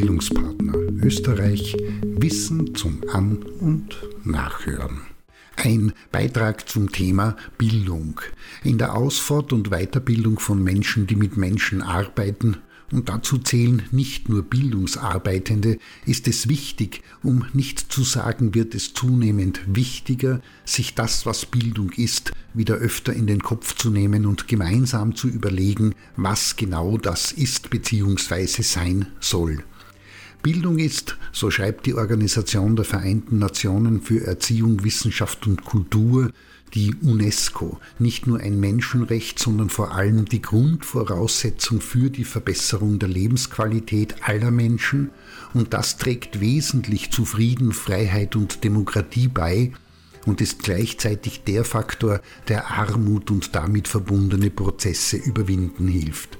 Bildungspartner 0.00 0.72
Österreich 1.02 1.76
Wissen 2.02 2.74
zum 2.74 3.02
An- 3.12 3.42
und 3.60 3.98
Nachhören. 4.24 5.02
Ein 5.56 5.92
Beitrag 6.10 6.66
zum 6.70 6.90
Thema 6.90 7.36
Bildung. 7.58 8.18
In 8.64 8.78
der 8.78 8.96
Ausfort- 8.96 9.52
und 9.52 9.68
Weiterbildung 9.68 10.38
von 10.38 10.64
Menschen, 10.64 11.06
die 11.06 11.16
mit 11.16 11.36
Menschen 11.36 11.82
arbeiten, 11.82 12.56
und 12.90 13.10
dazu 13.10 13.36
zählen 13.36 13.82
nicht 13.90 14.30
nur 14.30 14.42
Bildungsarbeitende, 14.42 15.76
ist 16.06 16.26
es 16.28 16.48
wichtig, 16.48 17.02
um 17.22 17.44
nicht 17.52 17.92
zu 17.92 18.02
sagen, 18.02 18.54
wird 18.54 18.74
es 18.74 18.94
zunehmend 18.94 19.60
wichtiger, 19.66 20.40
sich 20.64 20.94
das, 20.94 21.26
was 21.26 21.44
Bildung 21.44 21.90
ist, 21.92 22.32
wieder 22.54 22.76
öfter 22.76 23.12
in 23.12 23.26
den 23.26 23.42
Kopf 23.42 23.76
zu 23.76 23.90
nehmen 23.90 24.24
und 24.24 24.48
gemeinsam 24.48 25.14
zu 25.14 25.28
überlegen, 25.28 25.94
was 26.16 26.56
genau 26.56 26.96
das 26.96 27.32
ist 27.32 27.68
bzw. 27.68 28.62
sein 28.62 29.06
soll. 29.20 29.62
Bildung 30.42 30.78
ist, 30.78 31.18
so 31.32 31.50
schreibt 31.50 31.84
die 31.86 31.94
Organisation 31.94 32.74
der 32.74 32.84
Vereinten 32.84 33.38
Nationen 33.38 34.00
für 34.00 34.26
Erziehung, 34.26 34.84
Wissenschaft 34.84 35.46
und 35.46 35.64
Kultur, 35.64 36.30
die 36.74 36.94
UNESCO, 37.02 37.78
nicht 37.98 38.26
nur 38.26 38.40
ein 38.40 38.58
Menschenrecht, 38.58 39.38
sondern 39.38 39.70
vor 39.70 39.92
allem 39.92 40.24
die 40.24 40.40
Grundvoraussetzung 40.40 41.80
für 41.80 42.10
die 42.10 42.24
Verbesserung 42.24 42.98
der 42.98 43.08
Lebensqualität 43.08 44.14
aller 44.22 44.50
Menschen 44.50 45.10
und 45.52 45.74
das 45.74 45.98
trägt 45.98 46.40
wesentlich 46.40 47.10
zu 47.10 47.24
Frieden, 47.24 47.72
Freiheit 47.72 48.36
und 48.36 48.64
Demokratie 48.64 49.28
bei 49.28 49.72
und 50.26 50.40
ist 50.40 50.62
gleichzeitig 50.62 51.42
der 51.44 51.64
Faktor, 51.64 52.20
der 52.48 52.70
Armut 52.70 53.30
und 53.30 53.54
damit 53.54 53.88
verbundene 53.88 54.50
Prozesse 54.50 55.16
überwinden 55.16 55.88
hilft. 55.88 56.39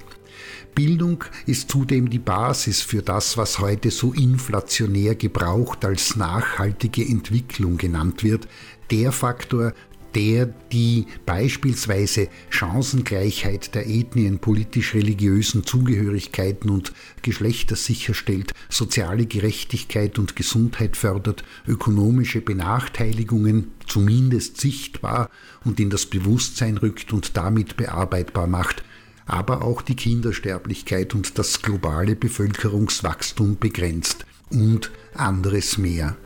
Bildung 0.75 1.25
ist 1.47 1.71
zudem 1.71 2.11
die 2.11 2.19
Basis 2.19 2.83
für 2.83 3.03
das, 3.03 3.37
was 3.37 3.59
heute 3.59 3.91
so 3.91 4.13
inflationär 4.13 5.15
gebraucht 5.15 5.85
als 5.85 6.17
nachhaltige 6.17 7.05
Entwicklung 7.07 7.77
genannt 7.77 8.23
wird, 8.23 8.49
der 8.91 9.13
Faktor, 9.13 9.73
der 10.15 10.47
die 10.47 11.07
beispielsweise 11.27 12.29
Chancengleichheit 12.49 13.75
der 13.75 13.89
Ethnien, 13.89 14.39
politisch-religiösen 14.39 15.65
Zugehörigkeiten 15.65 16.71
und 16.71 16.93
Geschlechter 17.23 17.77
sicherstellt, 17.77 18.53
soziale 18.69 19.27
Gerechtigkeit 19.27 20.19
und 20.19 20.37
Gesundheit 20.37 20.97
fördert, 20.97 21.45
ökonomische 21.67 22.41
Benachteiligungen 22.41 23.73
zumindest 23.87 24.61
sichtbar 24.61 25.31
und 25.65 25.79
in 25.81 25.91
das 25.91 26.07
Bewusstsein 26.07 26.77
rückt 26.77 27.13
und 27.13 27.37
damit 27.37 27.77
bearbeitbar 27.77 28.47
macht, 28.47 28.83
aber 29.31 29.63
auch 29.63 29.81
die 29.81 29.95
Kindersterblichkeit 29.95 31.15
und 31.15 31.39
das 31.39 31.63
globale 31.63 32.17
Bevölkerungswachstum 32.17 33.59
begrenzt 33.59 34.27
und 34.51 34.91
anderes 35.15 35.79
mehr. 35.79 36.17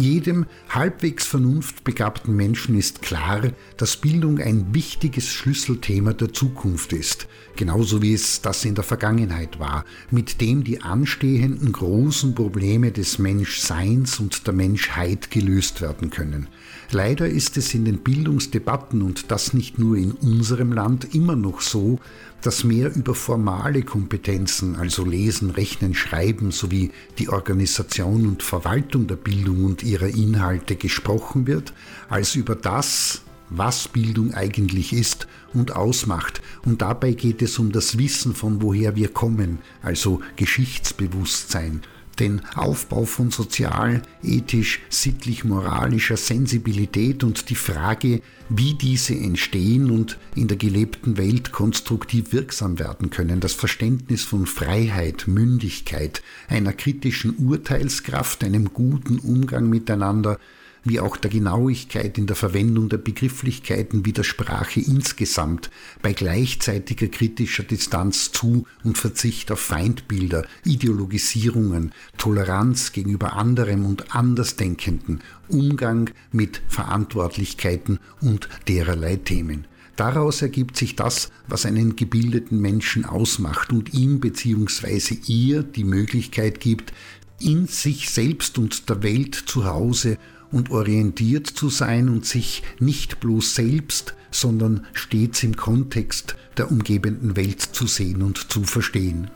Jedem 0.00 0.46
halbwegs 0.70 1.26
vernunftbegabten 1.26 2.34
Menschen 2.34 2.74
ist 2.74 3.02
klar, 3.02 3.42
dass 3.76 3.98
Bildung 3.98 4.38
ein 4.38 4.72
wichtiges 4.72 5.28
Schlüsselthema 5.28 6.14
der 6.14 6.32
Zukunft 6.32 6.94
ist, 6.94 7.28
genauso 7.54 8.00
wie 8.00 8.14
es 8.14 8.40
das 8.40 8.64
in 8.64 8.74
der 8.74 8.82
Vergangenheit 8.82 9.60
war, 9.60 9.84
mit 10.10 10.40
dem 10.40 10.64
die 10.64 10.80
anstehenden 10.80 11.72
großen 11.72 12.34
Probleme 12.34 12.92
des 12.92 13.18
Menschseins 13.18 14.20
und 14.20 14.46
der 14.46 14.54
Menschheit 14.54 15.30
gelöst 15.30 15.82
werden 15.82 16.08
können. 16.08 16.48
Leider 16.90 17.28
ist 17.28 17.58
es 17.58 17.74
in 17.74 17.84
den 17.84 17.98
Bildungsdebatten 17.98 19.02
und 19.02 19.30
das 19.30 19.52
nicht 19.52 19.78
nur 19.78 19.98
in 19.98 20.12
unserem 20.12 20.72
Land 20.72 21.14
immer 21.14 21.36
noch 21.36 21.60
so, 21.60 22.00
dass 22.42 22.64
mehr 22.64 22.94
über 22.94 23.14
formale 23.14 23.82
Kompetenzen, 23.82 24.76
also 24.76 25.04
Lesen, 25.04 25.50
Rechnen, 25.50 25.94
Schreiben 25.94 26.50
sowie 26.50 26.90
die 27.18 27.28
Organisation 27.28 28.26
und 28.26 28.42
Verwaltung 28.42 29.06
der 29.06 29.16
Bildung 29.16 29.64
und 29.64 29.84
ihrer 29.90 30.08
Inhalte 30.08 30.76
gesprochen 30.76 31.46
wird, 31.46 31.72
als 32.08 32.36
über 32.36 32.54
das, 32.54 33.22
was 33.50 33.88
Bildung 33.88 34.32
eigentlich 34.32 34.92
ist 34.92 35.26
und 35.52 35.74
ausmacht. 35.74 36.40
Und 36.64 36.82
dabei 36.82 37.12
geht 37.12 37.42
es 37.42 37.58
um 37.58 37.72
das 37.72 37.98
Wissen, 37.98 38.34
von 38.34 38.62
woher 38.62 38.94
wir 38.94 39.08
kommen, 39.08 39.58
also 39.82 40.20
Geschichtsbewusstsein 40.36 41.82
den 42.20 42.42
Aufbau 42.54 43.04
von 43.04 43.30
sozial, 43.30 44.02
ethisch, 44.22 44.80
sittlich-moralischer 44.90 46.16
Sensibilität 46.16 47.24
und 47.24 47.48
die 47.50 47.54
Frage, 47.54 48.20
wie 48.50 48.74
diese 48.74 49.14
entstehen 49.14 49.90
und 49.90 50.18
in 50.34 50.48
der 50.48 50.56
gelebten 50.56 51.16
Welt 51.16 51.52
konstruktiv 51.52 52.32
wirksam 52.32 52.78
werden 52.78 53.10
können, 53.10 53.40
das 53.40 53.54
Verständnis 53.54 54.24
von 54.24 54.46
Freiheit, 54.46 55.26
Mündigkeit, 55.26 56.22
einer 56.48 56.72
kritischen 56.72 57.36
Urteilskraft, 57.36 58.44
einem 58.44 58.72
guten 58.74 59.18
Umgang 59.18 59.68
miteinander, 59.68 60.38
wie 60.84 61.00
auch 61.00 61.16
der 61.16 61.30
Genauigkeit 61.30 62.18
in 62.18 62.26
der 62.26 62.36
Verwendung 62.36 62.88
der 62.88 62.98
Begrifflichkeiten 62.98 64.04
wie 64.04 64.12
der 64.12 64.24
Sprache 64.24 64.80
insgesamt, 64.80 65.70
bei 66.02 66.12
gleichzeitiger 66.12 67.08
kritischer 67.08 67.62
Distanz 67.62 68.32
zu 68.32 68.66
und 68.84 68.98
Verzicht 68.98 69.52
auf 69.52 69.60
Feindbilder, 69.60 70.46
Ideologisierungen, 70.64 71.92
Toleranz 72.18 72.92
gegenüber 72.92 73.34
anderem 73.34 73.84
und 73.84 74.14
Andersdenkenden, 74.14 75.20
Umgang 75.48 76.10
mit 76.32 76.62
Verantwortlichkeiten 76.68 77.98
und 78.20 78.48
dererlei 78.68 79.16
Themen. 79.16 79.66
Daraus 79.96 80.40
ergibt 80.40 80.78
sich 80.78 80.96
das, 80.96 81.30
was 81.46 81.66
einen 81.66 81.94
gebildeten 81.94 82.58
Menschen 82.58 83.04
ausmacht 83.04 83.70
und 83.70 83.92
ihm 83.92 84.18
bzw. 84.20 85.18
ihr 85.26 85.62
die 85.62 85.84
Möglichkeit 85.84 86.60
gibt, 86.60 86.94
in 87.38 87.66
sich 87.66 88.08
selbst 88.08 88.56
und 88.58 88.88
der 88.88 89.02
Welt 89.02 89.34
zu 89.34 89.66
Hause 89.66 90.18
und 90.52 90.70
orientiert 90.70 91.46
zu 91.46 91.68
sein 91.68 92.08
und 92.08 92.26
sich 92.26 92.62
nicht 92.78 93.20
bloß 93.20 93.54
selbst, 93.54 94.14
sondern 94.30 94.86
stets 94.92 95.42
im 95.42 95.56
Kontext 95.56 96.36
der 96.56 96.70
umgebenden 96.70 97.36
Welt 97.36 97.60
zu 97.60 97.86
sehen 97.86 98.22
und 98.22 98.50
zu 98.50 98.64
verstehen. 98.64 99.30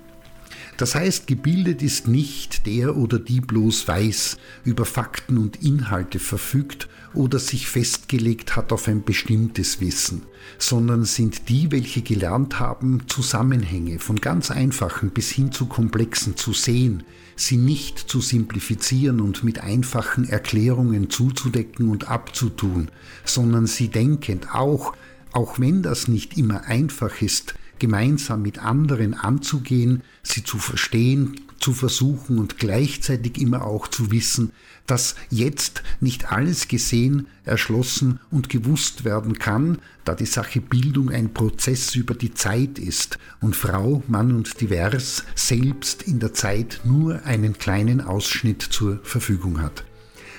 Das 0.77 0.95
heißt, 0.95 1.27
gebildet 1.27 1.83
ist 1.83 2.09
nicht 2.09 2.67
der 2.67 2.97
oder 2.97 3.19
die 3.19 3.41
bloß 3.41 3.87
weiß, 3.87 4.39
über 4.65 4.85
Fakten 4.85 5.39
und 5.39 5.63
Inhalte 5.63 6.19
verfügt 6.19 6.89
oder 7.15 7.39
sich 7.39 7.69
festgelegt 7.69 8.57
hat 8.57 8.73
auf 8.73 8.89
ein 8.89 9.05
bestimmtes 9.05 9.81
Wissen, 9.81 10.23
sondern 10.59 11.05
sind 11.05 11.49
die, 11.49 11.71
welche 11.73 12.03
gelernt 12.03 12.61
haben, 12.61 13.03
Zusammenhänge 13.07 13.99
von 13.99 14.17
ganz 14.17 14.51
einfachen 14.51 15.11
bis 15.11 15.31
hin 15.31 15.53
zu 15.53 15.67
komplexen 15.67 16.37
zu 16.37 16.53
sehen, 16.53 17.05
sie 17.37 17.57
nicht 17.57 17.99
zu 17.99 18.21
simplifizieren 18.21 19.21
und 19.21 19.45
mit 19.45 19.61
einfachen 19.61 20.29
Erklärungen 20.29 21.11
zuzudecken 21.11 21.89
und 21.89 22.09
abzutun, 22.09 22.91
sondern 23.25 23.67
sie 23.67 23.89
denkend 23.89 24.55
auch, 24.55 24.95
auch 25.33 25.59
wenn 25.59 25.83
das 25.83 26.09
nicht 26.09 26.37
immer 26.37 26.65
einfach 26.65 27.23
ist, 27.23 27.55
gemeinsam 27.79 28.43
mit 28.43 28.59
anderen 28.59 29.15
anzugehen, 29.15 30.03
sie 30.23 30.45
zu 30.45 30.59
verstehen, 30.59 31.41
zu 31.61 31.73
versuchen 31.73 32.39
und 32.39 32.59
gleichzeitig 32.59 33.39
immer 33.39 33.65
auch 33.65 33.89
zu 33.89 34.11
wissen, 34.11 34.53
dass 34.87 35.15
jetzt 35.31 35.83
nicht 36.01 36.31
alles 36.31 36.69
gesehen, 36.69 37.27
erschlossen 37.45 38.21
und 38.31 38.51
gewusst 38.51 39.05
werden 39.05 39.39
kann, 39.39 39.79
da 40.05 40.15
die 40.15 40.27
Sache 40.27 40.61
Bildung 40.61 41.11
ein 41.11 41.33
Prozess 41.33 41.95
über 41.95 42.15
die 42.15 42.35
Zeit 42.35 42.79
ist 42.79 43.19
und 43.41 43.57
Frau, 43.57 44.03
Mann 44.09 44.35
und 44.35 44.61
divers 44.61 45.25
selbst 45.35 46.03
in 46.03 46.21
der 46.21 46.35
Zeit 46.35 46.83
nur 46.85 47.25
einen 47.25 47.57
kleinen 47.57 48.03
Ausschnitt 48.03 48.63
zur 48.63 49.01
Verfügung 49.03 49.63
hat. 49.63 49.85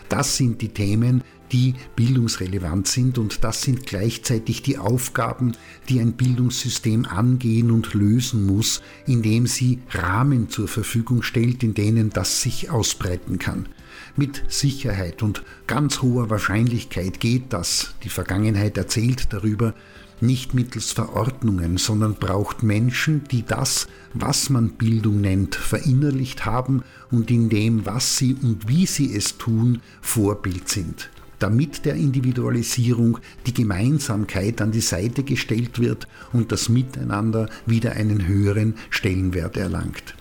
Das 0.09 0.37
sind 0.37 0.61
die 0.61 0.69
Themen, 0.69 1.23
die 1.55 1.73
bildungsrelevant 1.95 2.85
sind 2.85 3.17
und 3.17 3.45
das 3.45 3.61
sind 3.61 3.85
gleichzeitig 3.85 4.61
die 4.61 4.77
Aufgaben, 4.77 5.53
die 5.87 6.01
ein 6.01 6.11
Bildungssystem 6.11 7.05
angehen 7.05 7.71
und 7.71 7.93
lösen 7.93 8.45
muss, 8.45 8.81
indem 9.07 9.47
sie 9.47 9.79
Rahmen 9.89 10.49
zur 10.49 10.67
Verfügung 10.67 11.23
stellt, 11.23 11.63
in 11.63 11.73
denen 11.73 12.09
das 12.09 12.41
sich 12.41 12.69
ausbreiten 12.69 13.39
kann. 13.39 13.69
Mit 14.17 14.43
Sicherheit 14.49 15.23
und 15.23 15.43
ganz 15.65 16.01
hoher 16.01 16.29
Wahrscheinlichkeit 16.29 17.21
geht 17.21 17.53
das, 17.53 17.95
die 18.03 18.09
Vergangenheit 18.09 18.77
erzählt 18.77 19.27
darüber, 19.31 19.73
nicht 20.19 20.53
mittels 20.53 20.91
Verordnungen, 20.91 21.77
sondern 21.77 22.15
braucht 22.15 22.63
Menschen, 22.63 23.23
die 23.31 23.43
das, 23.43 23.87
was 24.13 24.49
man 24.49 24.71
Bildung 24.71 25.21
nennt, 25.21 25.55
verinnerlicht 25.55 26.43
haben 26.43 26.83
und 27.11 27.31
in 27.31 27.47
dem, 27.47 27.85
was 27.85 28.17
sie 28.17 28.35
und 28.41 28.67
wie 28.67 28.85
sie 28.85 29.15
es 29.15 29.37
tun, 29.37 29.81
Vorbild 30.01 30.67
sind 30.67 31.09
damit 31.39 31.85
der 31.85 31.95
Individualisierung 31.95 33.19
die 33.45 33.53
Gemeinsamkeit 33.53 34.61
an 34.61 34.71
die 34.71 34.81
Seite 34.81 35.23
gestellt 35.23 35.79
wird 35.79 36.07
und 36.33 36.51
das 36.51 36.69
Miteinander 36.69 37.49
wieder 37.65 37.93
einen 37.93 38.27
höheren 38.27 38.75
Stellenwert 38.89 39.57
erlangt. 39.57 40.15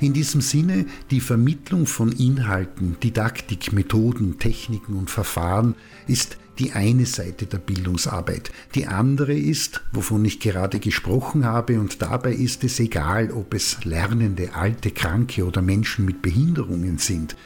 In 0.00 0.12
diesem 0.12 0.40
Sinne 0.40 0.86
die 1.10 1.20
Vermittlung 1.20 1.86
von 1.86 2.12
Inhalten, 2.12 2.96
Didaktik, 3.02 3.72
Methoden, 3.72 4.38
Techniken 4.38 4.94
und 4.94 5.10
Verfahren 5.10 5.74
ist 6.06 6.36
die 6.58 6.72
eine 6.72 7.06
Seite 7.06 7.46
der 7.46 7.58
Bildungsarbeit. 7.58 8.50
Die 8.74 8.86
andere 8.86 9.32
ist, 9.32 9.80
wovon 9.92 10.24
ich 10.24 10.40
gerade 10.40 10.80
gesprochen 10.80 11.44
habe, 11.44 11.78
und 11.78 12.02
dabei 12.02 12.32
ist 12.32 12.64
es 12.64 12.80
egal, 12.80 13.30
ob 13.30 13.54
es 13.54 13.84
Lernende, 13.84 14.54
alte, 14.54 14.90
Kranke 14.90 15.44
oder 15.44 15.62
Menschen 15.62 16.04
mit 16.04 16.20
Behinderungen 16.20 16.98
sind. 16.98 17.36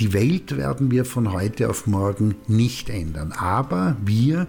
Die 0.00 0.14
Welt 0.14 0.56
werden 0.56 0.90
wir 0.90 1.04
von 1.04 1.30
heute 1.30 1.68
auf 1.68 1.86
morgen 1.86 2.34
nicht 2.48 2.88
ändern, 2.88 3.32
aber 3.32 3.98
wir 4.02 4.48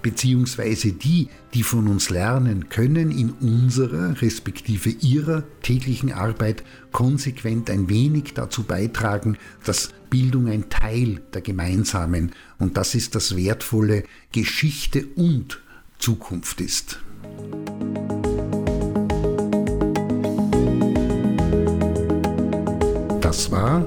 beziehungsweise 0.00 0.92
die, 0.92 1.28
die 1.52 1.62
von 1.62 1.88
uns 1.88 2.08
lernen, 2.08 2.70
können 2.70 3.10
in 3.10 3.32
unserer 3.32 4.22
respektive 4.22 4.88
ihrer 4.88 5.42
täglichen 5.60 6.10
Arbeit 6.10 6.64
konsequent 6.90 7.68
ein 7.68 7.90
wenig 7.90 8.32
dazu 8.32 8.62
beitragen, 8.62 9.36
dass 9.62 9.90
Bildung 10.08 10.48
ein 10.48 10.70
Teil 10.70 11.20
der 11.34 11.42
gemeinsamen, 11.42 12.32
und 12.58 12.78
das 12.78 12.94
ist 12.94 13.14
das 13.14 13.36
Wertvolle, 13.36 14.04
Geschichte 14.32 15.04
und 15.16 15.60
Zukunft 15.98 16.62
ist. 16.62 16.98
Das 23.20 23.50
war 23.50 23.86